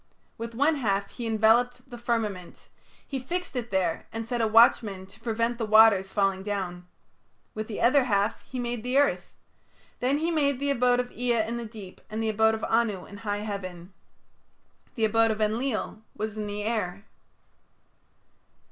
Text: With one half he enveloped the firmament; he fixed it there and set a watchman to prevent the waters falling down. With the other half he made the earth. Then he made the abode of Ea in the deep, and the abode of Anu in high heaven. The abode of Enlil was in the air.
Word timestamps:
With 0.35 0.55
one 0.55 0.77
half 0.77 1.11
he 1.11 1.27
enveloped 1.27 1.87
the 1.87 1.97
firmament; 1.99 2.69
he 3.07 3.19
fixed 3.19 3.55
it 3.55 3.69
there 3.69 4.07
and 4.11 4.25
set 4.25 4.41
a 4.41 4.47
watchman 4.47 5.05
to 5.05 5.19
prevent 5.19 5.59
the 5.59 5.63
waters 5.67 6.09
falling 6.09 6.41
down. 6.41 6.87
With 7.53 7.67
the 7.67 7.81
other 7.81 8.05
half 8.05 8.41
he 8.41 8.57
made 8.57 8.81
the 8.81 8.97
earth. 8.97 9.31
Then 9.99 10.17
he 10.17 10.31
made 10.31 10.59
the 10.59 10.71
abode 10.71 10.99
of 10.99 11.11
Ea 11.11 11.43
in 11.45 11.57
the 11.57 11.65
deep, 11.65 12.01
and 12.09 12.17
the 12.23 12.29
abode 12.29 12.55
of 12.55 12.63
Anu 12.63 13.05
in 13.05 13.17
high 13.17 13.41
heaven. 13.45 13.93
The 14.95 15.05
abode 15.05 15.29
of 15.29 15.39
Enlil 15.39 16.01
was 16.17 16.35
in 16.35 16.47
the 16.47 16.63
air. 16.63 17.05